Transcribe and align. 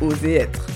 Oser 0.00 0.34
être. 0.34 0.66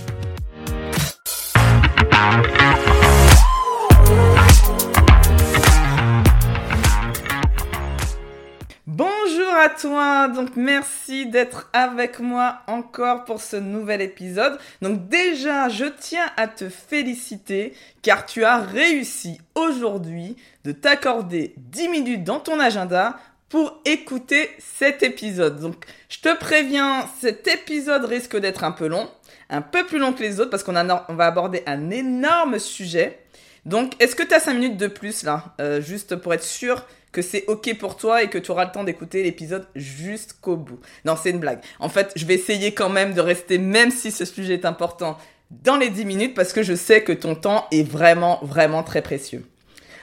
Bonjour 8.87 9.53
à 9.55 9.69
toi, 9.69 10.29
donc 10.29 10.57
merci 10.57 11.27
d'être 11.27 11.69
avec 11.73 12.21
moi 12.21 12.61
encore 12.67 13.25
pour 13.25 13.41
ce 13.41 13.57
nouvel 13.57 14.01
épisode. 14.01 14.59
Donc 14.83 15.09
déjà, 15.09 15.69
je 15.69 15.87
tiens 15.87 16.31
à 16.37 16.47
te 16.47 16.69
féliciter 16.69 17.75
car 18.03 18.27
tu 18.27 18.45
as 18.45 18.59
réussi 18.59 19.41
aujourd'hui 19.55 20.37
de 20.65 20.73
t'accorder 20.73 21.55
10 21.57 21.89
minutes 21.89 22.25
dans 22.25 22.41
ton 22.41 22.61
agenda 22.61 23.19
pour 23.49 23.81
écouter 23.85 24.51
cet 24.59 25.03
épisode. 25.03 25.61
Donc, 25.61 25.85
je 26.09 26.19
te 26.19 26.37
préviens, 26.37 27.09
cet 27.21 27.47
épisode 27.47 28.05
risque 28.05 28.37
d'être 28.37 28.65
un 28.65 28.73
peu 28.73 28.89
long, 28.89 29.09
un 29.51 29.63
peu 29.63 29.87
plus 29.87 29.99
long 29.99 30.13
que 30.13 30.23
les 30.23 30.41
autres 30.41 30.51
parce 30.51 30.63
qu'on 30.63 30.77
on 30.77 31.15
va 31.15 31.27
aborder 31.27 31.63
un 31.67 31.91
énorme 31.91 32.59
sujet. 32.59 33.21
Donc, 33.65 33.93
est-ce 34.01 34.15
que 34.15 34.23
tu 34.23 34.35
as 34.35 34.41
5 34.41 34.55
minutes 34.55 34.77
de 34.77 34.87
plus 34.87 35.25
là, 35.25 35.55
euh, 35.61 35.81
juste 35.81 36.17
pour 36.17 36.33
être 36.33 36.45
sûr 36.45 36.85
que 37.13 37.23
c'est 37.23 37.45
ok 37.49 37.79
pour 37.79 37.97
toi 37.97 38.23
et 38.23 38.29
que 38.29 38.39
tu 38.39 38.51
auras 38.51 38.67
le 38.67 38.73
temps 38.73 38.85
d'écouter 38.85 39.23
l'épisode 39.23 39.67
jusqu'au 39.75 40.57
bout? 40.57 40.79
Non, 41.05 41.17
c'est 41.21 41.31
une 41.31 41.41
blague. 41.41 41.61
En 41.81 41.89
fait, 41.89 42.13
je 42.15 42.27
vais 42.27 42.35
essayer 42.35 42.75
quand 42.75 42.91
même 42.91 43.15
de 43.15 43.21
rester, 43.21 43.59
même 43.59 43.91
si 43.91 44.13
ce 44.13 44.25
sujet 44.25 44.55
est 44.55 44.65
important, 44.65 45.19
dans 45.51 45.77
les 45.77 45.91
10 45.91 46.05
minutes 46.05 46.35
parce 46.35 46.53
que 46.53 46.63
je 46.63 46.75
sais 46.75 47.03
que 47.03 47.13
ton 47.13 47.35
temps 47.35 47.67
est 47.71 47.89
vraiment, 47.89 48.41
vraiment 48.43 48.83
très 48.83 49.03
précieux. 49.03 49.45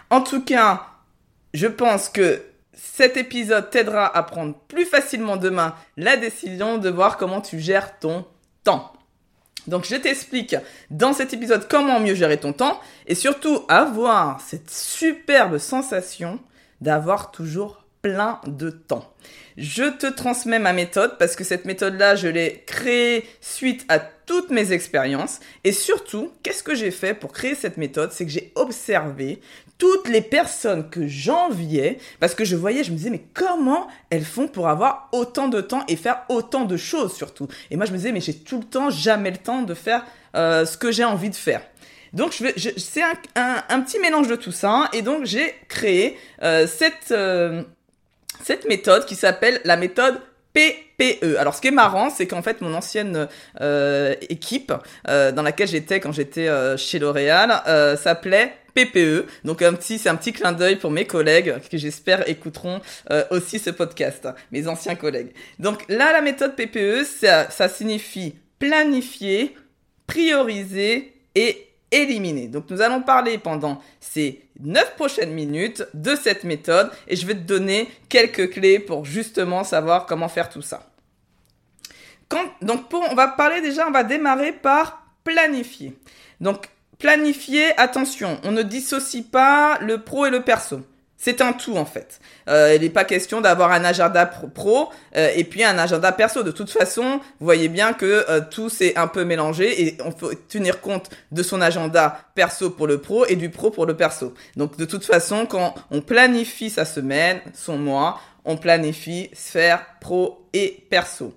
En 0.09 0.21
tout 0.21 0.43
cas, 0.43 0.87
je 1.53 1.67
pense 1.67 2.09
que 2.09 2.41
cet 2.73 3.17
épisode 3.17 3.69
t'aidera 3.69 4.05
à 4.15 4.23
prendre 4.23 4.55
plus 4.67 4.85
facilement 4.85 5.37
demain 5.37 5.75
la 5.97 6.17
décision 6.17 6.77
de 6.77 6.89
voir 6.89 7.17
comment 7.17 7.41
tu 7.41 7.59
gères 7.59 7.99
ton 7.99 8.25
temps. 8.63 8.93
Donc 9.67 9.85
je 9.85 9.95
t'explique 9.95 10.55
dans 10.89 11.13
cet 11.13 11.33
épisode 11.33 11.67
comment 11.69 11.99
mieux 11.99 12.15
gérer 12.15 12.37
ton 12.37 12.53
temps 12.53 12.79
et 13.07 13.15
surtout 13.15 13.63
avoir 13.69 14.41
cette 14.41 14.69
superbe 14.69 15.57
sensation 15.57 16.39
d'avoir 16.81 17.31
toujours 17.31 17.83
plein 18.01 18.41
de 18.45 18.69
temps. 18.69 19.13
Je 19.55 19.83
te 19.83 20.07
transmets 20.07 20.59
ma 20.59 20.73
méthode 20.73 21.17
parce 21.17 21.35
que 21.35 21.45
cette 21.45 21.63
méthode-là, 21.65 22.15
je 22.15 22.27
l'ai 22.27 22.63
créée 22.67 23.25
suite 23.39 23.85
à 23.87 23.99
toutes 23.99 24.49
mes 24.49 24.73
expériences. 24.73 25.39
Et 25.63 25.71
surtout, 25.71 26.31
qu'est-ce 26.43 26.63
que 26.63 26.75
j'ai 26.75 26.91
fait 26.91 27.13
pour 27.13 27.31
créer 27.31 27.55
cette 27.55 27.77
méthode? 27.77 28.11
C'est 28.11 28.25
que 28.25 28.31
j'ai 28.31 28.51
observé 28.55 29.39
toutes 29.77 30.07
les 30.07 30.21
personnes 30.21 30.89
que 30.89 31.07
j'enviais 31.07 31.97
parce 32.19 32.35
que 32.35 32.45
je 32.45 32.55
voyais, 32.55 32.83
je 32.83 32.91
me 32.91 32.97
disais, 32.97 33.09
mais 33.09 33.23
comment 33.33 33.87
elles 34.09 34.23
font 34.23 34.47
pour 34.47 34.67
avoir 34.67 35.09
autant 35.11 35.47
de 35.47 35.61
temps 35.61 35.83
et 35.87 35.95
faire 35.95 36.21
autant 36.29 36.65
de 36.65 36.77
choses 36.77 37.13
surtout? 37.13 37.47
Et 37.71 37.75
moi, 37.75 37.85
je 37.85 37.91
me 37.91 37.97
disais, 37.97 38.11
mais 38.11 38.21
j'ai 38.21 38.35
tout 38.35 38.59
le 38.59 38.63
temps, 38.63 38.89
jamais 38.89 39.31
le 39.31 39.37
temps 39.37 39.61
de 39.61 39.73
faire 39.73 40.05
euh, 40.35 40.65
ce 40.65 40.77
que 40.77 40.91
j'ai 40.91 41.03
envie 41.03 41.29
de 41.29 41.35
faire. 41.35 41.61
Donc, 42.13 42.33
je 42.37 42.43
vais, 42.43 42.53
c'est 42.77 43.01
un, 43.35 43.81
petit 43.81 43.99
mélange 43.99 44.27
de 44.27 44.35
tout 44.35 44.51
ça. 44.51 44.89
Et 44.93 45.01
donc, 45.01 45.25
j'ai 45.25 45.53
créé 45.67 46.17
euh, 46.43 46.67
cette, 46.67 47.11
euh, 47.11 47.63
cette 48.43 48.67
méthode 48.67 49.05
qui 49.05 49.15
s'appelle 49.15 49.59
la 49.65 49.77
méthode 49.77 50.21
PPE. 50.53 51.37
Alors, 51.39 51.55
ce 51.55 51.61
qui 51.61 51.69
est 51.69 51.71
marrant, 51.71 52.11
c'est 52.11 52.27
qu'en 52.27 52.43
fait, 52.43 52.61
mon 52.61 52.75
ancienne 52.75 53.27
équipe 54.29 54.71
dans 55.07 55.41
laquelle 55.41 55.67
j'étais 55.67 55.99
quand 55.99 56.11
j'étais 56.11 56.47
chez 56.77 56.99
L'Oréal 56.99 57.63
s'appelait 57.97 58.53
PPE. 58.73 59.25
Donc 59.43 59.61
un 59.61 59.73
petit, 59.73 59.97
c'est 59.97 60.09
un 60.09 60.15
petit 60.15 60.33
clin 60.33 60.51
d'œil 60.51 60.77
pour 60.77 60.91
mes 60.91 61.05
collègues 61.05 61.59
qui 61.69 61.77
j'espère 61.77 62.27
écouteront 62.29 62.81
aussi 63.31 63.59
ce 63.59 63.69
podcast, 63.69 64.27
mes 64.51 64.67
anciens 64.67 64.95
collègues. 64.95 65.33
Donc 65.59 65.85
là, 65.89 66.11
la 66.11 66.21
méthode 66.21 66.55
PPE, 66.55 67.03
ça, 67.03 67.69
signifie 67.69 68.35
planifier, 68.59 69.55
prioriser 70.07 71.13
et 71.35 71.67
éliminer. 71.91 72.47
Donc 72.47 72.69
nous 72.69 72.81
allons 72.81 73.01
parler 73.01 73.37
pendant 73.37 73.81
ces 73.99 74.47
9 74.59 74.95
prochaines 74.95 75.33
minutes 75.33 75.85
de 75.93 76.15
cette 76.15 76.43
méthode 76.43 76.89
et 77.07 77.15
je 77.15 77.25
vais 77.25 77.35
te 77.35 77.41
donner 77.41 77.89
quelques 78.09 78.51
clés 78.51 78.79
pour 78.79 79.05
justement 79.05 79.63
savoir 79.63 80.05
comment 80.05 80.29
faire 80.29 80.49
tout 80.49 80.61
ça. 80.61 80.89
Donc 82.61 82.89
pour, 82.89 83.05
on 83.11 83.15
va 83.15 83.27
parler 83.27 83.61
déjà, 83.61 83.87
on 83.87 83.91
va 83.91 84.03
démarrer 84.03 84.53
par 84.53 85.05
planifier. 85.23 85.93
Donc 86.39 86.67
planifier, 87.03 87.77
attention, 87.77 88.39
on 88.45 88.53
ne 88.53 88.61
dissocie 88.61 89.25
pas 89.29 89.77
le 89.81 89.97
pro 89.97 90.25
et 90.25 90.29
le 90.29 90.41
perso. 90.41 90.79
C'est 91.17 91.41
un 91.41 91.51
tout 91.51 91.75
en 91.75 91.85
fait. 91.85 92.21
Euh, 92.47 92.73
il 92.75 92.81
n'est 92.81 92.89
pas 92.89 93.03
question 93.03 93.41
d'avoir 93.41 93.73
un 93.73 93.83
agenda 93.83 94.25
pro, 94.25 94.89
euh, 95.17 95.29
et 95.35 95.43
puis 95.43 95.65
un 95.65 95.77
agenda 95.77 96.13
perso. 96.13 96.43
De 96.43 96.51
toute 96.51 96.69
façon, 96.69 97.19
vous 97.39 97.45
voyez 97.45 97.67
bien 97.67 97.91
que 97.91 98.25
euh, 98.29 98.39
tout 98.49 98.69
s'est 98.69 98.97
un 98.97 99.07
peu 99.07 99.25
mélangé 99.25 99.83
et 99.83 99.97
on 100.05 100.11
faut 100.11 100.33
tenir 100.47 100.79
compte 100.79 101.09
de 101.33 101.43
son 101.43 101.59
agenda 101.59 102.19
perso 102.35 102.69
pour 102.69 102.87
le 102.87 102.99
pro 102.99 103.25
et 103.25 103.35
du 103.35 103.49
pro 103.49 103.69
pour 103.69 103.85
le 103.85 103.97
perso. 103.97 104.33
Donc 104.55 104.77
de 104.77 104.85
toute 104.85 105.03
façon, 105.03 105.45
quand 105.45 105.75
on 105.91 105.99
planifie 105.99 106.69
sa 106.69 106.85
semaine, 106.85 107.41
son 107.53 107.77
mois, 107.77 108.21
on 108.45 108.55
planifie 108.55 109.29
sphère 109.33 109.85
pro 109.99 110.47
et 110.53 110.85
perso. 110.89 111.33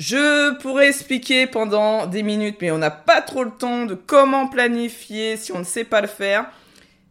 Je 0.00 0.54
pourrais 0.60 0.88
expliquer 0.88 1.46
pendant 1.46 2.06
des 2.06 2.22
minutes, 2.22 2.56
mais 2.62 2.70
on 2.70 2.78
n'a 2.78 2.90
pas 2.90 3.20
trop 3.20 3.44
le 3.44 3.50
temps 3.50 3.84
de 3.84 3.92
comment 3.94 4.48
planifier 4.48 5.36
si 5.36 5.52
on 5.52 5.58
ne 5.58 5.64
sait 5.64 5.84
pas 5.84 6.00
le 6.00 6.06
faire. 6.06 6.46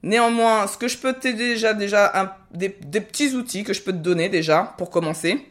Néanmoins, 0.01 0.65
ce 0.65 0.75
que 0.75 0.87
je 0.87 0.97
peux 0.97 1.13
t'aider 1.13 1.49
déjà, 1.49 1.75
déjà 1.75 2.35
des, 2.51 2.69
petits 2.69 3.35
outils 3.35 3.63
que 3.63 3.73
je 3.73 3.83
peux 3.83 3.91
te 3.91 3.97
donner 3.97 4.27
déjà 4.27 4.73
pour 4.79 4.89
commencer 4.89 5.45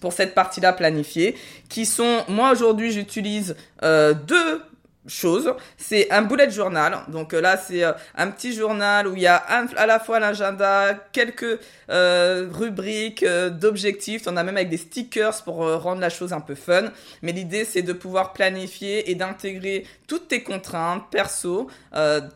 pour 0.00 0.14
cette 0.14 0.34
partie-là 0.34 0.72
planifiée, 0.72 1.36
qui 1.68 1.84
sont, 1.84 2.24
moi 2.28 2.52
aujourd'hui 2.52 2.92
j'utilise 2.92 3.54
euh, 3.82 4.14
deux 4.14 4.62
chose. 5.06 5.54
C'est 5.76 6.10
un 6.10 6.22
bullet 6.22 6.50
journal. 6.50 6.98
Donc 7.08 7.34
euh, 7.34 7.40
là, 7.40 7.56
c'est 7.56 7.84
euh, 7.84 7.92
un 8.16 8.30
petit 8.30 8.52
journal 8.52 9.06
où 9.06 9.16
il 9.16 9.22
y 9.22 9.26
a 9.26 9.36
à 9.36 9.86
la 9.86 9.98
fois 9.98 10.20
l'agenda, 10.20 10.94
quelques 11.12 11.58
euh, 11.90 12.48
rubriques 12.50 13.24
d'objectifs. 13.24 14.22
On 14.26 14.36
a 14.36 14.42
même 14.42 14.56
avec 14.56 14.68
des 14.68 14.76
stickers 14.76 15.42
pour 15.44 15.56
rendre 15.56 16.00
la 16.00 16.10
chose 16.10 16.32
un 16.32 16.40
peu 16.40 16.54
fun. 16.54 16.90
Mais 17.22 17.32
l'idée, 17.32 17.64
c'est 17.64 17.82
de 17.82 17.92
pouvoir 17.92 18.32
planifier 18.32 19.10
et 19.10 19.14
d'intégrer 19.14 19.86
toutes 20.06 20.28
tes 20.28 20.42
contraintes 20.42 21.04
perso, 21.10 21.68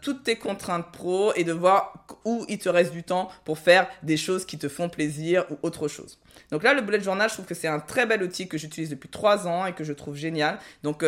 toutes 0.00 0.24
tes 0.24 0.36
contraintes 0.36 0.90
pro 0.92 1.32
et 1.34 1.44
de 1.44 1.52
voir 1.52 2.06
où 2.24 2.44
il 2.48 2.58
te 2.58 2.68
reste 2.68 2.92
du 2.92 3.02
temps 3.02 3.30
pour 3.44 3.58
faire 3.58 3.86
des 4.02 4.16
choses 4.16 4.44
qui 4.44 4.58
te 4.58 4.68
font 4.68 4.88
plaisir 4.88 5.44
ou 5.50 5.58
autre 5.62 5.88
chose. 5.88 6.18
Donc 6.50 6.62
là, 6.62 6.74
le 6.74 6.82
bullet 6.82 7.00
journal, 7.00 7.28
je 7.28 7.34
trouve 7.34 7.46
que 7.46 7.54
c'est 7.54 7.68
un 7.68 7.80
très 7.80 8.06
bel 8.06 8.22
outil 8.22 8.48
que 8.48 8.58
j'utilise 8.58 8.90
depuis 8.90 9.08
trois 9.08 9.46
ans 9.46 9.66
et 9.66 9.72
que 9.72 9.84
je 9.84 9.92
trouve 9.92 10.16
génial. 10.16 10.58
Donc 10.82 11.04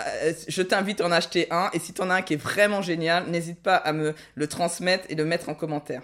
euh, 0.00 0.32
je 0.48 0.62
t'invite 0.62 1.00
à 1.00 1.06
en 1.06 1.12
acheter 1.12 1.46
un. 1.50 1.70
Et 1.72 1.78
si 1.78 1.92
tu 1.92 2.02
en 2.02 2.10
as 2.10 2.16
un 2.16 2.22
qui 2.22 2.34
est 2.34 2.38
vraiment 2.38 2.82
génial, 2.82 3.26
n'hésite 3.28 3.62
pas 3.62 3.76
à 3.76 3.92
me 3.92 4.14
le 4.34 4.46
transmettre 4.46 5.04
et 5.08 5.14
le 5.14 5.24
mettre 5.24 5.48
en 5.48 5.54
commentaire. 5.54 6.02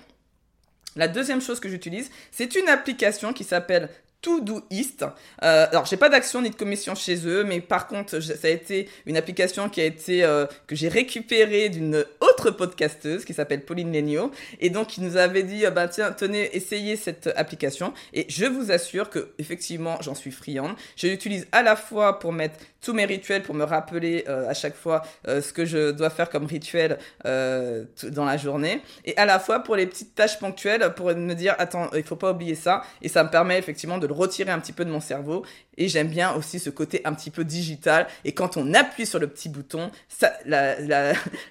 La 0.96 1.08
deuxième 1.08 1.40
chose 1.40 1.60
que 1.60 1.68
j'utilise, 1.68 2.10
c'est 2.30 2.54
une 2.54 2.68
application 2.68 3.32
qui 3.32 3.44
s'appelle 3.44 3.88
Todoist. 4.22 5.04
Euh, 5.42 5.66
alors, 5.70 5.84
j'ai 5.84 5.96
pas 5.96 6.08
d'action 6.08 6.40
ni 6.40 6.50
de 6.50 6.54
commission 6.54 6.94
chez 6.94 7.26
eux, 7.26 7.44
mais 7.44 7.60
par 7.60 7.88
contre, 7.88 8.20
ça 8.20 8.46
a 8.46 8.50
été 8.50 8.88
une 9.04 9.16
application 9.16 9.68
qui 9.68 9.80
a 9.80 9.84
été 9.84 10.24
euh, 10.24 10.46
que 10.68 10.76
j'ai 10.76 10.88
récupérée 10.88 11.68
d'une 11.68 12.04
autre 12.20 12.50
podcasteuse 12.50 13.24
qui 13.24 13.34
s'appelle 13.34 13.64
Pauline 13.64 13.92
Legno, 13.92 14.30
et 14.60 14.70
donc 14.70 14.86
qui 14.86 15.00
nous 15.00 15.16
avait 15.16 15.42
dit, 15.42 15.64
bah 15.74 15.88
tiens, 15.88 16.12
tenez, 16.12 16.56
essayez 16.56 16.96
cette 16.96 17.30
application. 17.36 17.92
Et 18.14 18.26
je 18.28 18.46
vous 18.46 18.70
assure 18.70 19.10
que 19.10 19.32
effectivement, 19.38 19.98
j'en 20.00 20.14
suis 20.14 20.30
friande. 20.30 20.72
Je 20.96 21.08
l'utilise 21.08 21.46
à 21.52 21.62
la 21.62 21.74
fois 21.76 22.20
pour 22.20 22.32
mettre 22.32 22.58
tous 22.82 22.92
mes 22.92 23.04
rituels, 23.04 23.42
pour 23.42 23.54
me 23.54 23.64
rappeler 23.64 24.24
euh, 24.28 24.48
à 24.48 24.54
chaque 24.54 24.74
fois 24.74 25.02
euh, 25.28 25.40
ce 25.40 25.52
que 25.52 25.64
je 25.64 25.92
dois 25.92 26.10
faire 26.10 26.28
comme 26.28 26.46
rituel 26.46 26.98
euh, 27.24 27.84
dans 28.10 28.24
la 28.24 28.36
journée, 28.36 28.82
et 29.04 29.16
à 29.16 29.24
la 29.24 29.38
fois 29.38 29.60
pour 29.60 29.76
les 29.76 29.86
petites 29.86 30.14
tâches 30.14 30.38
ponctuelles, 30.38 30.92
pour 30.94 31.14
me 31.14 31.34
dire, 31.34 31.54
attends, 31.58 31.88
il 31.94 32.02
faut 32.02 32.16
pas 32.16 32.32
oublier 32.32 32.56
ça, 32.56 32.82
et 33.00 33.08
ça 33.08 33.22
me 33.22 33.30
permet 33.30 33.58
effectivement 33.58 33.98
de 33.98 34.06
retirer 34.12 34.50
un 34.50 34.60
petit 34.60 34.72
peu 34.72 34.84
de 34.84 34.90
mon 34.90 35.00
cerveau. 35.00 35.44
Et 35.76 35.88
j'aime 35.88 36.08
bien 36.08 36.34
aussi 36.34 36.58
ce 36.58 36.70
côté 36.70 37.00
un 37.04 37.14
petit 37.14 37.30
peu 37.30 37.44
digital. 37.44 38.06
Et 38.24 38.32
quand 38.32 38.56
on 38.56 38.74
appuie 38.74 39.06
sur 39.06 39.18
le 39.18 39.26
petit 39.26 39.48
bouton, 39.48 39.90
la, 40.46 40.78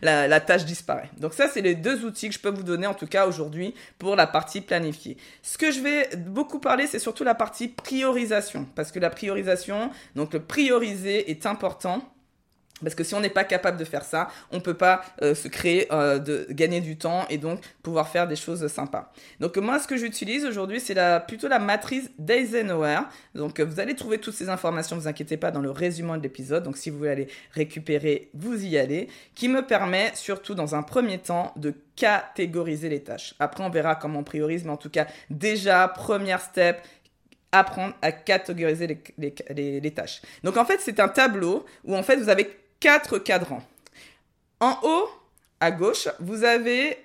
la 0.01 0.39
tâche 0.39 0.65
disparaît. 0.65 1.09
Donc 1.17 1.33
ça, 1.33 1.47
c'est 1.47 1.61
les 1.61 1.75
deux 1.75 2.05
outils 2.05 2.29
que 2.29 2.35
je 2.35 2.39
peux 2.39 2.49
vous 2.49 2.63
donner 2.63 2.87
en 2.87 2.93
tout 2.93 3.07
cas 3.07 3.27
aujourd'hui 3.27 3.73
pour 3.97 4.15
la 4.15 4.27
partie 4.27 4.61
planifiée. 4.61 5.17
Ce 5.41 5.57
que 5.57 5.71
je 5.71 5.79
vais 5.79 6.09
beaucoup 6.17 6.59
parler, 6.59 6.87
c'est 6.87 6.99
surtout 6.99 7.23
la 7.23 7.35
partie 7.35 7.67
priorisation. 7.67 8.67
Parce 8.75 8.91
que 8.91 8.99
la 8.99 9.09
priorisation, 9.09 9.91
donc 10.15 10.33
le 10.33 10.39
prioriser 10.41 11.31
est 11.31 11.45
important. 11.45 12.01
Parce 12.83 12.95
que 12.95 13.03
si 13.03 13.13
on 13.15 13.19
n'est 13.19 13.29
pas 13.29 13.43
capable 13.43 13.77
de 13.77 13.85
faire 13.85 14.03
ça, 14.03 14.29
on 14.51 14.59
peut 14.59 14.73
pas 14.73 15.01
euh, 15.21 15.35
se 15.35 15.47
créer, 15.47 15.87
euh, 15.91 16.19
de 16.19 16.47
gagner 16.49 16.81
du 16.81 16.97
temps 16.97 17.25
et 17.29 17.37
donc 17.37 17.61
pouvoir 17.83 18.07
faire 18.09 18.27
des 18.27 18.35
choses 18.35 18.65
sympas. 18.67 19.11
Donc 19.39 19.57
moi, 19.57 19.79
ce 19.79 19.87
que 19.87 19.97
j'utilise 19.97 20.45
aujourd'hui, 20.45 20.79
c'est 20.79 20.93
la, 20.93 21.19
plutôt 21.19 21.47
la 21.47 21.59
matrice 21.59 22.09
d'Eisenhower. 22.17 22.99
Donc 23.35 23.59
vous 23.59 23.79
allez 23.79 23.95
trouver 23.95 24.17
toutes 24.17 24.35
ces 24.35 24.49
informations, 24.49 24.95
vous 24.95 25.07
inquiétez 25.07 25.37
pas, 25.37 25.51
dans 25.51 25.61
le 25.61 25.71
résumé 25.71 26.17
de 26.17 26.23
l'épisode. 26.23 26.63
Donc 26.63 26.77
si 26.77 26.89
vous 26.89 26.97
voulez 26.97 27.11
aller 27.11 27.27
récupérer, 27.53 28.29
vous 28.33 28.65
y 28.65 28.77
allez. 28.77 29.07
Qui 29.35 29.47
me 29.47 29.61
permet 29.65 30.11
surtout 30.15 30.55
dans 30.55 30.75
un 30.75 30.83
premier 30.83 31.17
temps 31.17 31.53
de 31.55 31.73
catégoriser 31.95 32.89
les 32.89 33.01
tâches. 33.01 33.35
Après, 33.39 33.63
on 33.63 33.69
verra 33.69 33.95
comment 33.95 34.19
on 34.19 34.23
priorise, 34.23 34.63
mais 34.63 34.71
en 34.71 34.77
tout 34.77 34.89
cas, 34.89 35.07
déjà, 35.29 35.87
première 35.87 36.41
step, 36.41 36.81
apprendre 37.51 37.93
à 38.01 38.11
catégoriser 38.11 39.01
les, 39.17 39.91
tâches. 39.91 40.21
Donc 40.43 40.57
en 40.57 40.65
fait, 40.65 40.79
c'est 40.79 40.99
un 40.99 41.09
tableau 41.09 41.65
où 41.83 41.95
en 41.95 42.03
fait 42.03 42.15
vous 42.15 42.29
avez 42.29 42.49
quatre 42.81 43.19
cadrans. 43.19 43.63
En 44.59 44.77
haut, 44.83 45.09
à 45.61 45.71
gauche, 45.71 46.09
vous 46.19 46.43
avez 46.43 46.97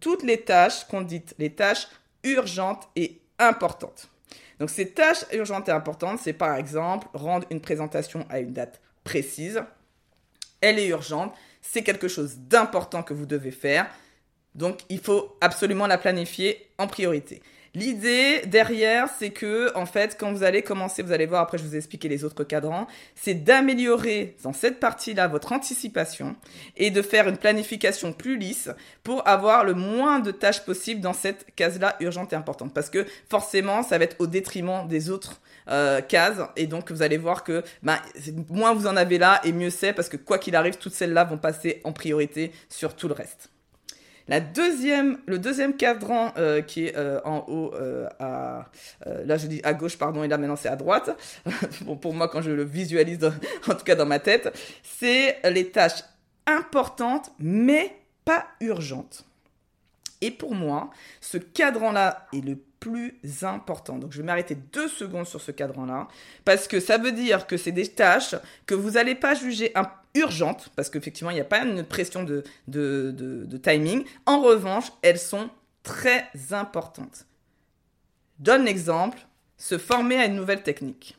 toutes 0.00 0.22
les 0.22 0.40
tâches 0.40 0.84
qu'on 0.86 1.02
dit 1.02 1.22
les 1.38 1.52
tâches 1.52 1.88
urgentes 2.24 2.88
et 2.96 3.20
importantes. 3.38 4.08
Donc 4.58 4.70
ces 4.70 4.90
tâches 4.90 5.26
urgentes 5.32 5.68
et 5.68 5.72
importantes, 5.72 6.20
c'est 6.22 6.32
par 6.32 6.56
exemple 6.56 7.08
rendre 7.12 7.46
une 7.50 7.60
présentation 7.60 8.24
à 8.30 8.38
une 8.38 8.54
date 8.54 8.80
précise. 9.04 9.62
Elle 10.62 10.78
est 10.78 10.86
urgente, 10.86 11.34
c'est 11.60 11.82
quelque 11.82 12.08
chose 12.08 12.38
d'important 12.38 13.02
que 13.02 13.12
vous 13.12 13.26
devez 13.26 13.50
faire. 13.50 13.86
Donc 14.54 14.80
il 14.88 15.00
faut 15.00 15.36
absolument 15.42 15.86
la 15.86 15.98
planifier 15.98 16.70
en 16.78 16.86
priorité. 16.86 17.42
L'idée 17.76 18.40
derrière, 18.46 19.06
c'est 19.18 19.28
que, 19.28 19.70
en 19.76 19.84
fait, 19.84 20.16
quand 20.18 20.32
vous 20.32 20.42
allez 20.42 20.62
commencer, 20.62 21.02
vous 21.02 21.12
allez 21.12 21.26
voir, 21.26 21.42
après 21.42 21.58
je 21.58 21.62
vous 21.62 21.74
ai 21.74 21.76
expliqué 21.76 22.08
les 22.08 22.24
autres 22.24 22.42
cadrans, 22.42 22.86
c'est 23.14 23.34
d'améliorer 23.34 24.34
dans 24.42 24.54
cette 24.54 24.80
partie-là 24.80 25.28
votre 25.28 25.52
anticipation 25.52 26.36
et 26.78 26.90
de 26.90 27.02
faire 27.02 27.28
une 27.28 27.36
planification 27.36 28.14
plus 28.14 28.38
lisse 28.38 28.70
pour 29.02 29.28
avoir 29.28 29.62
le 29.62 29.74
moins 29.74 30.20
de 30.20 30.30
tâches 30.30 30.64
possible 30.64 31.02
dans 31.02 31.12
cette 31.12 31.54
case-là 31.54 31.96
urgente 32.00 32.32
et 32.32 32.36
importante. 32.36 32.72
Parce 32.72 32.88
que 32.88 33.04
forcément, 33.28 33.82
ça 33.82 33.98
va 33.98 34.04
être 34.04 34.16
au 34.20 34.26
détriment 34.26 34.88
des 34.88 35.10
autres 35.10 35.42
euh, 35.68 36.00
cases 36.00 36.40
et 36.56 36.66
donc 36.66 36.90
vous 36.90 37.02
allez 37.02 37.18
voir 37.18 37.44
que 37.44 37.62
bah, 37.82 38.00
moins 38.48 38.72
vous 38.72 38.86
en 38.86 38.96
avez 38.96 39.18
là 39.18 39.42
et 39.44 39.52
mieux 39.52 39.68
c'est 39.68 39.92
parce 39.92 40.08
que 40.08 40.16
quoi 40.16 40.38
qu'il 40.38 40.56
arrive, 40.56 40.78
toutes 40.78 40.94
celles-là 40.94 41.24
vont 41.24 41.36
passer 41.36 41.82
en 41.84 41.92
priorité 41.92 42.52
sur 42.70 42.96
tout 42.96 43.06
le 43.06 43.12
reste. 43.12 43.50
La 44.28 44.40
deuxième, 44.40 45.18
le 45.26 45.38
deuxième 45.38 45.76
cadran 45.76 46.32
euh, 46.36 46.60
qui 46.60 46.86
est 46.86 46.96
euh, 46.96 47.20
en 47.24 47.44
haut, 47.46 47.72
euh, 47.74 48.08
à, 48.18 48.66
là 49.04 49.36
je 49.36 49.46
dis 49.46 49.60
à 49.62 49.72
gauche, 49.72 49.96
pardon, 49.96 50.24
et 50.24 50.28
là 50.28 50.36
maintenant 50.36 50.56
c'est 50.56 50.68
à 50.68 50.76
droite. 50.76 51.16
pour 52.00 52.12
moi, 52.12 52.28
quand 52.28 52.42
je 52.42 52.50
le 52.50 52.64
visualise, 52.64 53.24
en 53.68 53.74
tout 53.74 53.84
cas 53.84 53.94
dans 53.94 54.06
ma 54.06 54.18
tête, 54.18 54.52
c'est 54.82 55.38
les 55.48 55.70
tâches 55.70 56.02
importantes 56.46 57.30
mais 57.38 57.96
pas 58.24 58.46
urgentes. 58.60 59.24
Et 60.20 60.30
pour 60.30 60.54
moi, 60.54 60.90
ce 61.20 61.36
cadran-là 61.36 62.26
est 62.32 62.44
le 62.44 62.56
plus 62.80 63.18
important. 63.42 63.98
Donc 63.98 64.12
je 64.12 64.18
vais 64.18 64.24
m'arrêter 64.24 64.54
deux 64.54 64.88
secondes 64.88 65.26
sur 65.26 65.40
ce 65.40 65.52
cadran-là, 65.52 66.08
parce 66.44 66.66
que 66.66 66.80
ça 66.80 66.98
veut 66.98 67.12
dire 67.12 67.46
que 67.46 67.56
c'est 67.56 67.72
des 67.72 67.88
tâches 67.88 68.34
que 68.66 68.74
vous 68.74 68.92
n'allez 68.92 69.14
pas 69.14 69.34
juger 69.34 69.72
urgentes, 70.16 70.70
parce 70.76 70.90
qu'effectivement, 70.90 71.30
il 71.30 71.34
n'y 71.34 71.40
a 71.40 71.44
pas 71.44 71.64
une 71.64 71.84
pression 71.84 72.24
de, 72.24 72.42
timing. 73.62 74.04
En 74.26 74.40
revanche, 74.40 74.86
elles 75.02 75.18
sont 75.18 75.50
très 75.82 76.26
importantes. 76.50 77.26
Donne 78.38 78.64
l'exemple, 78.64 79.18
se 79.56 79.78
former 79.78 80.16
à 80.16 80.26
une 80.26 80.34
nouvelle 80.34 80.62
technique. 80.62 81.16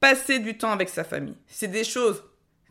Passer 0.00 0.38
du 0.38 0.58
temps 0.58 0.72
avec 0.72 0.88
sa 0.88 1.04
famille. 1.04 1.36
C'est 1.46 1.68
des 1.68 1.84
choses 1.84 2.22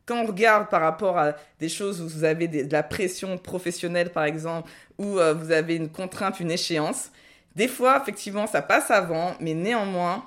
quand 0.05 0.21
on 0.21 0.27
regarde 0.27 0.69
par 0.69 0.81
rapport 0.81 1.17
à 1.17 1.33
des 1.59 1.69
choses 1.69 1.99
où 1.99 2.07
vous 2.07 2.23
avez 2.23 2.47
de 2.47 2.71
la 2.71 2.83
pression 2.83 3.37
professionnelle, 3.37 4.11
par 4.11 4.25
exemple, 4.25 4.69
où 4.99 5.17
euh, 5.17 5.33
vous 5.33 5.51
avez 5.51 5.75
une 5.75 5.89
contrainte, 5.89 6.39
une 6.39 6.51
échéance, 6.51 7.09
des 7.55 7.67
fois, 7.67 7.99
effectivement, 8.01 8.47
ça 8.47 8.61
passe 8.61 8.91
avant, 8.91 9.33
mais 9.39 9.53
néanmoins, 9.53 10.25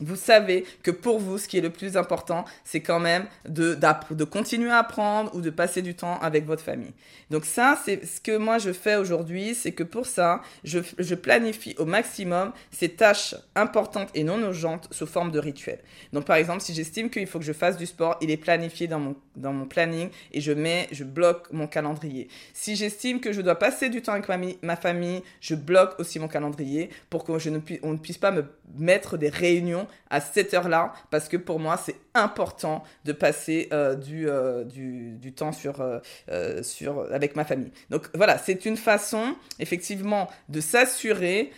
vous 0.00 0.16
savez 0.16 0.64
que 0.82 0.90
pour 0.90 1.18
vous, 1.18 1.38
ce 1.38 1.48
qui 1.48 1.58
est 1.58 1.62
le 1.62 1.70
plus 1.70 1.96
important, 1.96 2.44
c'est 2.64 2.80
quand 2.80 3.00
même 3.00 3.26
de, 3.48 3.78
de 4.10 4.24
continuer 4.24 4.70
à 4.70 4.78
apprendre 4.78 5.34
ou 5.34 5.40
de 5.40 5.50
passer 5.50 5.82
du 5.82 5.94
temps 5.94 6.18
avec 6.20 6.44
votre 6.44 6.62
famille. 6.62 6.92
Donc 7.30 7.44
ça, 7.44 7.78
c'est 7.84 8.04
ce 8.04 8.20
que 8.20 8.36
moi 8.36 8.58
je 8.58 8.72
fais 8.72 8.96
aujourd'hui, 8.96 9.54
c'est 9.54 9.72
que 9.72 9.82
pour 9.82 10.06
ça, 10.06 10.42
je, 10.64 10.78
je, 10.98 11.14
planifie 11.14 11.74
au 11.78 11.84
maximum 11.84 12.52
ces 12.70 12.90
tâches 12.90 13.34
importantes 13.54 14.10
et 14.14 14.22
non 14.22 14.38
urgentes 14.38 14.88
sous 14.90 15.06
forme 15.06 15.30
de 15.30 15.38
rituel. 15.38 15.80
Donc 16.12 16.24
par 16.24 16.36
exemple, 16.36 16.60
si 16.60 16.74
j'estime 16.74 17.10
qu'il 17.10 17.26
faut 17.26 17.38
que 17.38 17.44
je 17.44 17.52
fasse 17.52 17.76
du 17.76 17.86
sport, 17.86 18.16
il 18.20 18.30
est 18.30 18.36
planifié 18.36 18.86
dans 18.86 19.00
mon, 19.00 19.16
dans 19.34 19.52
mon 19.52 19.66
planning 19.66 20.10
et 20.32 20.40
je 20.40 20.52
mets, 20.52 20.88
je 20.92 21.04
bloque 21.04 21.50
mon 21.52 21.66
calendrier. 21.66 22.28
Si 22.52 22.76
j'estime 22.76 23.20
que 23.20 23.32
je 23.32 23.40
dois 23.40 23.58
passer 23.58 23.88
du 23.88 24.02
temps 24.02 24.12
avec 24.12 24.28
ma, 24.62 24.76
famille, 24.76 25.22
je 25.40 25.54
bloque 25.54 25.98
aussi 25.98 26.18
mon 26.18 26.28
calendrier 26.28 26.90
pour 27.10 27.24
qu'on 27.24 27.36
ne, 27.36 27.58
pu, 27.58 27.80
ne 27.82 27.96
puisse 27.96 28.18
pas 28.18 28.30
me 28.30 28.44
mettre 28.74 29.16
des 29.16 29.28
réunions 29.28 29.86
à 30.10 30.20
cette 30.20 30.54
heure-là 30.54 30.92
parce 31.10 31.28
que 31.28 31.36
pour 31.36 31.60
moi 31.60 31.76
c'est 31.76 31.96
important 32.16 32.82
de 33.04 33.12
passer 33.12 33.68
euh, 33.72 33.94
du, 33.94 34.28
euh, 34.28 34.64
du, 34.64 35.12
du, 35.12 35.32
temps 35.32 35.52
sur, 35.52 35.80
euh, 35.80 36.62
sur, 36.62 37.06
avec 37.12 37.36
ma 37.36 37.44
famille. 37.44 37.70
Donc 37.90 38.08
voilà, 38.14 38.38
c'est 38.38 38.64
une 38.64 38.76
façon 38.76 39.36
effectivement 39.58 40.28
de 40.48 40.60
s'assurer 40.60 41.52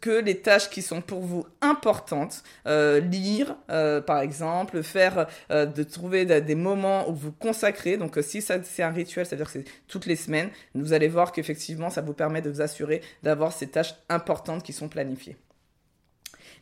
que 0.00 0.10
les 0.10 0.38
tâches 0.38 0.70
qui 0.70 0.82
sont 0.82 1.00
pour 1.00 1.20
vous 1.20 1.46
importantes, 1.60 2.42
lire 2.66 3.56
par 3.68 4.20
exemple, 4.20 4.82
faire, 4.82 5.26
de 5.50 5.82
trouver 5.82 6.24
des 6.24 6.54
moments 6.54 7.08
où 7.08 7.14
vous 7.14 7.32
consacrez, 7.32 7.96
donc 7.96 8.18
si 8.22 8.42
c'est 8.42 8.82
un 8.82 8.90
rituel, 8.90 9.26
c'est-à-dire 9.26 9.46
que 9.46 9.52
c'est 9.52 9.64
toutes 9.88 10.06
les 10.06 10.16
semaines, 10.16 10.50
vous 10.74 10.92
allez 10.92 11.08
voir 11.08 11.32
qu'effectivement 11.32 11.90
ça 11.90 12.02
vous 12.02 12.14
permet 12.14 12.42
de 12.42 12.50
vous 12.50 12.60
assurer 12.60 13.02
d'avoir 13.22 13.52
ces 13.52 13.68
tâches 13.68 13.94
importantes 14.08 14.62
qui 14.62 14.72
sont 14.72 14.88
planifiées. 14.88 15.36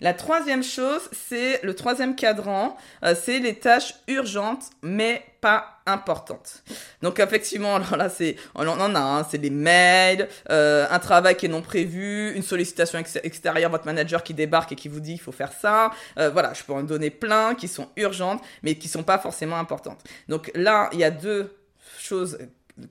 La 0.01 0.15
troisième 0.15 0.63
chose, 0.63 1.09
c'est 1.13 1.63
le 1.63 1.75
troisième 1.75 2.17
cadran, 2.17 2.77
euh, 3.05 3.15
c'est 3.21 3.39
les 3.39 3.55
tâches 3.55 3.95
urgentes 4.09 4.71
mais 4.83 5.25
pas 5.41 5.81
importantes. 5.87 6.63
Donc 7.03 7.21
effectivement, 7.21 7.77
alors 7.77 7.97
là, 7.97 8.09
c'est 8.09 8.37
on 8.55 8.67
en 8.67 8.95
a, 8.95 9.01
hein, 9.01 9.27
c'est 9.31 9.39
des 9.39 9.51
mails, 9.51 10.29
euh, 10.51 10.87
un 10.91 10.99
travail 10.99 11.37
qui 11.37 11.47
est 11.47 11.49
non 11.49 11.63
prévu, 11.63 12.33
une 12.35 12.43
sollicitation 12.43 12.99
ex 12.99 13.19
extérieure, 13.23 13.71
votre 13.71 13.87
manager 13.87 14.23
qui 14.23 14.35
débarque 14.35 14.73
et 14.73 14.77
qui 14.77 14.89
vous 14.89 15.01
dit 15.01 15.13
il 15.13 15.21
faut 15.21 15.33
faire 15.33 15.53
ça. 15.53 15.91
Euh, 16.19 16.31
voilà, 16.31 16.55
je 16.55 16.63
peux 16.63 16.73
en 16.73 16.83
donner 16.83 17.11
plein 17.11 17.55
qui 17.55 17.69
sont 17.69 17.89
urgentes 17.97 18.43
mais 18.63 18.75
qui 18.77 18.89
sont 18.89 19.03
pas 19.03 19.19
forcément 19.19 19.57
importantes. 19.57 20.03
Donc 20.29 20.51
là, 20.55 20.89
il 20.93 20.99
y 20.99 21.05
a 21.05 21.11
deux 21.11 21.55
choses 21.99 22.39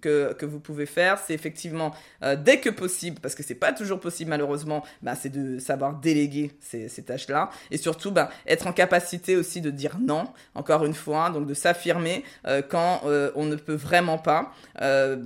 que, 0.02 0.46
vous 0.46 0.60
pouvez 0.60 0.86
faire, 0.86 1.20
c'est 1.20 1.34
effectivement 1.34 1.94
euh, 2.24 2.36
dès 2.36 2.60
que 2.60 2.70
possible, 2.70 3.20
parce 3.20 3.36
que 3.36 3.44
c'est 3.44 3.56
pas 3.56 3.74
toujours 3.74 4.00
possible 4.00 4.30
malheureusement, 4.30 4.84
bah, 5.02 5.16
c'est 5.16 5.30
de 5.30 5.60
savoir 5.60 6.00
déléguer 6.00 6.52
ces, 6.60 6.90
tâches-là, 7.04 7.50
et 7.72 7.78
surtout 7.78 8.12
bah, 8.12 8.30
être 8.48 8.68
en 8.68 8.74
capacité 8.74 9.36
aussi 9.36 9.62
de 9.62 9.72
dire 9.72 9.98
non, 10.00 10.26
encore 10.56 10.86
une 10.86 10.94
fois, 10.94 11.30
donc 11.30 11.48
de 11.48 11.54
s'affirmer 11.54 12.24
euh, 12.48 12.62
quand 12.62 13.02
euh, 13.06 13.32
on 13.36 13.46
ne 13.46 13.56
peut 13.56 13.76
vraiment 13.76 14.18
pas, 14.18 14.54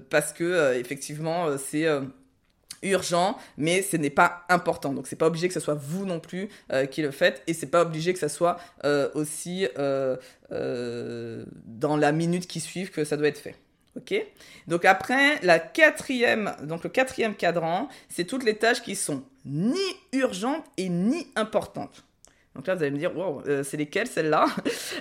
parce 0.09 0.33
que 0.33 0.75
effectivement 0.75 1.57
c'est 1.57 1.85
urgent, 2.83 3.37
mais 3.57 3.81
ce 3.81 3.97
n'est 3.97 4.09
pas 4.09 4.43
important. 4.49 4.93
Donc 4.93 5.07
c'est 5.07 5.15
pas 5.15 5.27
obligé 5.27 5.47
que 5.47 5.53
ce 5.53 5.59
soit 5.59 5.75
vous 5.75 6.05
non 6.05 6.19
plus 6.19 6.49
qui 6.91 7.01
le 7.01 7.11
faites, 7.11 7.41
et 7.47 7.53
c'est 7.53 7.67
pas 7.67 7.81
obligé 7.81 8.13
que 8.13 8.19
ça 8.19 8.29
soit 8.29 8.57
aussi 9.13 9.67
dans 10.51 11.97
la 11.97 12.11
minute 12.11 12.47
qui 12.47 12.59
suit 12.59 12.89
que 12.89 13.03
ça 13.03 13.17
doit 13.17 13.27
être 13.27 13.39
fait. 13.39 13.55
Ok 13.97 14.13
Donc 14.67 14.85
après, 14.85 15.39
la 15.41 15.59
quatrième, 15.59 16.55
donc 16.63 16.83
le 16.83 16.89
quatrième 16.89 17.35
cadran, 17.35 17.89
c'est 18.09 18.25
toutes 18.25 18.43
les 18.43 18.55
tâches 18.55 18.83
qui 18.83 18.95
sont 18.95 19.23
ni 19.45 19.79
urgentes 20.13 20.63
et 20.77 20.87
ni 20.89 21.27
importantes. 21.35 22.03
Donc 22.53 22.65
là, 22.65 22.73
vous 22.73 22.81
allez 22.81 22.91
me 22.91 22.97
dire, 22.97 23.15
wow, 23.15 23.43
euh, 23.47 23.63
c'est 23.63 23.77
lesquelles 23.77 24.07
celles-là? 24.07 24.47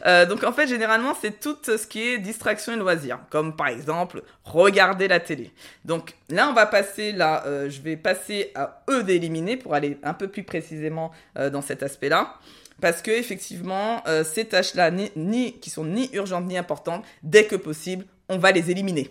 Euh, 0.04 0.24
Donc 0.26 0.44
en 0.44 0.52
fait, 0.52 0.66
généralement, 0.66 1.14
c'est 1.20 1.40
tout 1.40 1.56
ce 1.64 1.86
qui 1.86 2.00
est 2.02 2.18
distraction 2.18 2.72
et 2.72 2.76
loisir, 2.76 3.18
comme 3.30 3.56
par 3.56 3.68
exemple 3.68 4.22
regarder 4.44 5.08
la 5.08 5.20
télé. 5.20 5.50
Donc 5.84 6.14
là, 6.28 6.48
on 6.48 6.52
va 6.52 6.66
passer 6.66 7.12
là, 7.12 7.44
euh, 7.46 7.68
je 7.68 7.80
vais 7.80 7.96
passer 7.96 8.52
à 8.54 8.84
E 8.88 9.02
d'éliminer 9.02 9.56
pour 9.56 9.74
aller 9.74 9.98
un 10.02 10.14
peu 10.14 10.28
plus 10.28 10.44
précisément 10.44 11.10
dans 11.34 11.62
cet 11.62 11.82
aspect-là. 11.82 12.34
Parce 12.80 13.00
que 13.00 13.10
effectivement, 13.10 14.04
ces 14.22 14.44
tâches-là, 14.44 14.90
qui 15.60 15.70
sont 15.70 15.84
ni 15.84 16.10
urgentes 16.12 16.44
ni 16.44 16.58
importantes, 16.58 17.04
dès 17.22 17.46
que 17.46 17.56
possible, 17.56 18.04
on 18.28 18.38
va 18.38 18.52
les 18.52 18.70
éliminer. 18.70 19.10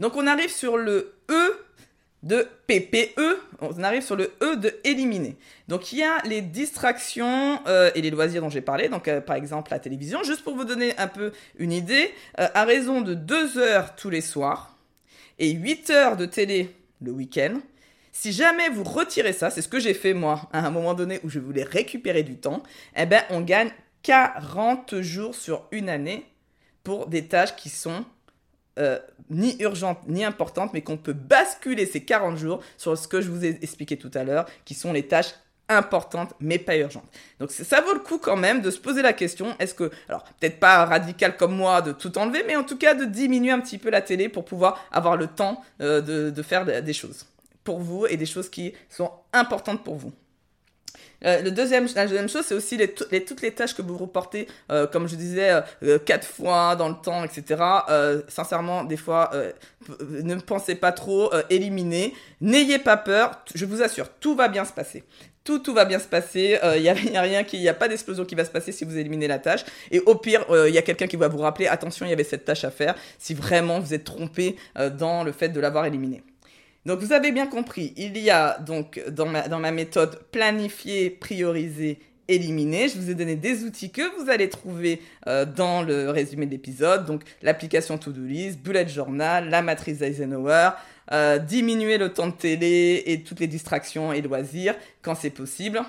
Donc 0.00 0.16
on 0.16 0.26
arrive 0.26 0.50
sur 0.50 0.76
le 0.76 1.14
E 1.30 1.64
de 2.22 2.48
PPE, 2.66 3.38
on 3.60 3.82
arrive 3.82 4.02
sur 4.02 4.16
le 4.16 4.32
E 4.42 4.56
de 4.56 4.74
éliminer. 4.84 5.36
Donc 5.68 5.92
il 5.92 5.98
y 5.98 6.02
a 6.02 6.22
les 6.24 6.40
distractions 6.40 7.60
euh, 7.66 7.90
et 7.94 8.00
les 8.00 8.10
loisirs 8.10 8.40
dont 8.40 8.48
j'ai 8.48 8.62
parlé, 8.62 8.88
donc 8.88 9.08
euh, 9.08 9.20
par 9.20 9.36
exemple 9.36 9.70
la 9.70 9.78
télévision, 9.78 10.22
juste 10.22 10.42
pour 10.42 10.56
vous 10.56 10.64
donner 10.64 10.96
un 10.96 11.06
peu 11.06 11.32
une 11.58 11.72
idée, 11.72 12.10
euh, 12.40 12.48
à 12.54 12.64
raison 12.64 13.02
de 13.02 13.12
2 13.12 13.58
heures 13.58 13.94
tous 13.94 14.08
les 14.08 14.22
soirs 14.22 14.78
et 15.38 15.50
8 15.50 15.90
heures 15.90 16.16
de 16.16 16.24
télé 16.24 16.74
le 17.02 17.10
week-end, 17.12 17.60
si 18.10 18.32
jamais 18.32 18.70
vous 18.70 18.84
retirez 18.84 19.34
ça, 19.34 19.50
c'est 19.50 19.60
ce 19.60 19.68
que 19.68 19.80
j'ai 19.80 19.92
fait 19.92 20.14
moi 20.14 20.48
à 20.52 20.66
un 20.66 20.70
moment 20.70 20.94
donné 20.94 21.20
où 21.24 21.28
je 21.28 21.40
voulais 21.40 21.64
récupérer 21.64 22.22
du 22.22 22.36
temps, 22.36 22.62
eh 22.96 23.04
ben 23.04 23.22
on 23.28 23.42
gagne 23.42 23.70
40 24.02 25.00
jours 25.00 25.34
sur 25.34 25.66
une 25.72 25.90
année 25.90 26.24
pour 26.84 27.08
des 27.08 27.26
tâches 27.26 27.56
qui 27.56 27.70
sont 27.70 28.04
euh, 28.78 28.98
ni 29.30 29.56
urgentes 29.60 30.00
ni 30.06 30.24
importantes, 30.24 30.72
mais 30.74 30.82
qu'on 30.82 30.96
peut 30.96 31.12
basculer 31.12 31.86
ces 31.86 32.04
40 32.04 32.36
jours 32.36 32.60
sur 32.76 32.96
ce 32.96 33.08
que 33.08 33.20
je 33.20 33.30
vous 33.30 33.44
ai 33.44 33.58
expliqué 33.62 33.96
tout 33.96 34.10
à 34.14 34.24
l'heure, 34.24 34.46
qui 34.64 34.74
sont 34.74 34.92
les 34.92 35.06
tâches 35.06 35.34
importantes 35.68 36.34
mais 36.40 36.58
pas 36.58 36.76
urgentes. 36.76 37.08
Donc 37.40 37.50
ça 37.50 37.80
vaut 37.80 37.94
le 37.94 38.00
coup 38.00 38.18
quand 38.18 38.36
même 38.36 38.60
de 38.60 38.70
se 38.70 38.78
poser 38.78 39.00
la 39.00 39.12
question, 39.12 39.56
est-ce 39.58 39.74
que, 39.74 39.90
alors 40.08 40.24
peut-être 40.38 40.60
pas 40.60 40.84
radical 40.84 41.36
comme 41.36 41.56
moi 41.56 41.80
de 41.80 41.92
tout 41.92 42.18
enlever, 42.18 42.44
mais 42.46 42.56
en 42.56 42.64
tout 42.64 42.76
cas 42.76 42.94
de 42.94 43.06
diminuer 43.06 43.50
un 43.50 43.60
petit 43.60 43.78
peu 43.78 43.90
la 43.90 44.02
télé 44.02 44.28
pour 44.28 44.44
pouvoir 44.44 44.84
avoir 44.92 45.16
le 45.16 45.26
temps 45.26 45.62
euh, 45.80 46.00
de, 46.00 46.30
de 46.30 46.42
faire 46.42 46.66
des 46.82 46.92
choses 46.92 47.26
pour 47.62 47.78
vous 47.78 48.06
et 48.06 48.16
des 48.16 48.26
choses 48.26 48.50
qui 48.50 48.74
sont 48.90 49.10
importantes 49.32 49.82
pour 49.82 49.94
vous. 49.96 50.12
Euh, 51.24 51.42
le 51.42 51.50
deuxième, 51.50 51.86
la 51.94 52.06
deuxième 52.06 52.28
chose, 52.28 52.44
c'est 52.46 52.54
aussi 52.54 52.76
les, 52.76 52.88
toutes 52.88 53.42
les 53.42 53.52
tâches 53.52 53.74
que 53.74 53.82
vous 53.82 53.96
reportez, 53.96 54.46
euh, 54.70 54.86
comme 54.86 55.08
je 55.08 55.16
disais, 55.16 55.62
euh, 55.82 55.98
quatre 55.98 56.26
fois 56.26 56.76
dans 56.76 56.88
le 56.88 56.96
temps, 57.02 57.24
etc. 57.24 57.62
sincèrement, 58.28 58.84
des 58.84 58.96
fois, 58.96 59.30
ne 60.00 60.34
pensez 60.36 60.74
pas 60.74 60.92
trop, 60.92 61.30
éliminez. 61.50 62.14
N'ayez 62.40 62.78
pas 62.78 62.96
peur, 62.96 63.42
je 63.54 63.64
vous 63.64 63.82
assure, 63.82 64.08
tout 64.20 64.34
va 64.34 64.48
bien 64.48 64.64
se 64.64 64.72
passer. 64.72 65.04
Tout, 65.44 65.58
tout 65.58 65.74
va 65.74 65.84
bien 65.84 65.98
se 65.98 66.08
passer. 66.08 66.58
Il 66.76 66.82
n'y 66.82 66.88
a, 66.88 66.92
a, 66.92 67.22
rien 67.22 67.44
qui, 67.44 67.58
il 67.58 67.60
n'y 67.60 67.68
a 67.68 67.74
pas 67.74 67.86
d'explosion 67.86 68.24
qui 68.24 68.34
va 68.34 68.46
se 68.46 68.50
passer 68.50 68.72
si 68.72 68.86
vous 68.86 68.96
éliminez 68.96 69.28
la 69.28 69.38
tâche. 69.38 69.64
Et 69.90 70.00
au 70.00 70.14
pire, 70.14 70.46
il 70.66 70.72
y 70.72 70.78
a 70.78 70.82
quelqu'un 70.82 71.06
qui 71.06 71.16
va 71.16 71.28
vous 71.28 71.38
rappeler, 71.38 71.66
attention, 71.66 72.06
il 72.06 72.10
y 72.10 72.12
avait 72.12 72.24
cette 72.24 72.44
tâche 72.46 72.64
à 72.64 72.70
faire, 72.70 72.94
si 73.18 73.34
vraiment 73.34 73.78
vous 73.78 73.92
êtes 73.92 74.04
trompé 74.04 74.56
dans 74.98 75.22
le 75.22 75.32
fait 75.32 75.50
de 75.50 75.60
l'avoir 75.60 75.84
éliminée. 75.84 76.22
Donc 76.86 77.00
vous 77.00 77.12
avez 77.12 77.32
bien 77.32 77.46
compris, 77.46 77.94
il 77.96 78.18
y 78.18 78.30
a 78.30 78.58
donc 78.58 79.02
dans 79.08 79.26
ma, 79.26 79.70
méthode 79.70 80.20
planifier, 80.30 81.08
prioriser, 81.08 81.98
éliminer. 82.28 82.88
Je 82.88 82.98
vous 82.98 83.10
ai 83.10 83.14
donné 83.14 83.36
des 83.36 83.64
outils 83.64 83.90
que 83.90 84.02
vous 84.20 84.28
allez 84.28 84.50
trouver 84.50 85.00
euh, 85.26 85.46
dans 85.46 85.82
le 85.82 86.10
résumé 86.10 86.44
de 86.44 86.50
l'épisode. 86.50 87.06
Donc 87.06 87.22
l'application 87.40 87.96
To-Do 87.96 88.22
List, 88.22 88.58
Bullet 88.58 88.86
Journal, 88.86 89.48
la 89.48 89.62
matrice 89.62 90.02
Eisenhower, 90.02 90.70
euh, 91.10 91.38
diminuer 91.38 91.96
le 91.96 92.12
temps 92.12 92.26
de 92.26 92.32
télé 92.32 93.02
et 93.06 93.22
toutes 93.22 93.40
les 93.40 93.46
distractions 93.46 94.12
et 94.12 94.20
loisirs 94.20 94.74
quand 95.00 95.14
c'est 95.14 95.30
possible 95.30 95.80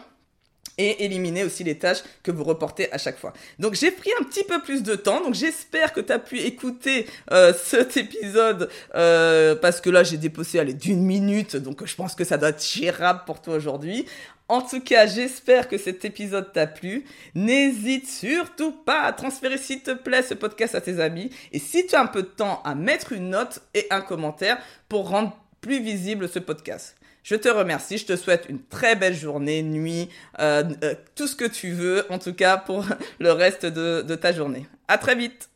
et 0.77 1.05
éliminer 1.05 1.43
aussi 1.43 1.63
les 1.63 1.77
tâches 1.77 2.03
que 2.23 2.31
vous 2.31 2.43
reportez 2.43 2.91
à 2.91 2.97
chaque 2.97 3.17
fois. 3.17 3.33
Donc 3.59 3.75
j'ai 3.75 3.91
pris 3.91 4.11
un 4.19 4.23
petit 4.23 4.43
peu 4.43 4.61
plus 4.61 4.83
de 4.83 4.95
temps, 4.95 5.21
donc 5.21 5.33
j'espère 5.33 5.93
que 5.93 6.01
tu 6.01 6.11
as 6.11 6.19
pu 6.19 6.39
écouter 6.39 7.05
euh, 7.31 7.53
cet 7.63 7.97
épisode 7.97 8.69
euh, 8.95 9.55
parce 9.55 9.81
que 9.81 9.89
là 9.89 10.03
j'ai 10.03 10.17
déposé 10.17 10.59
allez 10.59 10.73
d'une 10.73 11.03
minute, 11.03 11.55
donc 11.55 11.85
je 11.85 11.95
pense 11.95 12.15
que 12.15 12.23
ça 12.23 12.37
doit 12.37 12.49
être 12.49 12.65
gérable 12.65 13.21
pour 13.25 13.41
toi 13.41 13.55
aujourd'hui. 13.55 14.05
En 14.47 14.61
tout 14.61 14.79
cas, 14.79 15.07
j'espère 15.07 15.67
que 15.67 15.79
cet 15.79 16.05
épisode 16.05 16.53
t'a 16.53 16.67
plu. 16.67 17.03
N'hésite 17.33 18.07
surtout 18.07 18.71
pas 18.71 19.01
à 19.01 19.11
transférer, 19.11 19.57
s'il 19.57 19.81
te 19.81 19.91
plaît, 19.91 20.21
ce 20.21 20.35
podcast 20.35 20.75
à 20.75 20.81
tes 20.81 20.99
amis. 20.99 21.31
Et 21.51 21.57
si 21.57 21.87
tu 21.87 21.95
as 21.95 22.01
un 22.01 22.05
peu 22.05 22.21
de 22.21 22.27
temps, 22.27 22.61
à 22.63 22.75
mettre 22.75 23.11
une 23.11 23.31
note 23.31 23.61
et 23.73 23.87
un 23.89 24.01
commentaire 24.01 24.59
pour 24.87 25.09
rendre 25.09 25.35
plus 25.61 25.81
visible 25.81 26.29
ce 26.29 26.37
podcast. 26.37 26.95
Je 27.27 27.33
te 27.33 27.49
remercie, 27.49 27.97
je 27.97 28.05
te 28.05 28.15
souhaite 28.15 28.45
une 28.49 28.61
très 28.61 28.95
belle 28.95 29.15
journée, 29.15 29.63
nuit, 29.63 30.09
euh, 30.37 30.63
euh, 30.83 30.93
tout 31.15 31.25
ce 31.25 31.35
que 31.35 31.45
tu 31.45 31.71
veux, 31.71 32.05
en 32.11 32.19
tout 32.19 32.35
cas 32.35 32.55
pour 32.55 32.85
le 33.19 33.31
reste 33.31 33.65
de, 33.65 34.03
de 34.03 34.13
ta 34.13 34.31
journée. 34.31 34.67
À 34.87 34.99
très 34.99 35.15
vite 35.15 35.49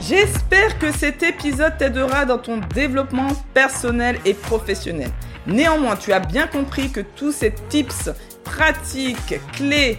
J'espère 0.00 0.78
que 0.78 0.90
cet 0.90 1.22
épisode 1.22 1.76
t'aidera 1.76 2.24
dans 2.24 2.38
ton 2.38 2.62
développement 2.74 3.28
personnel 3.52 4.18
et 4.24 4.32
professionnel. 4.32 5.10
Néanmoins, 5.46 5.96
tu 5.96 6.14
as 6.14 6.20
bien 6.20 6.46
compris 6.46 6.90
que 6.90 7.02
tous 7.02 7.32
ces 7.32 7.52
tips, 7.68 8.08
pratiques, 8.44 9.34
clés, 9.52 9.98